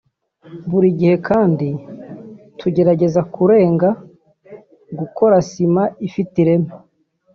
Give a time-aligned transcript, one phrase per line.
[0.69, 1.67] Buri gihe kandi
[2.59, 3.89] tugerageza kurenga
[4.99, 6.71] gukora sima ifite ireme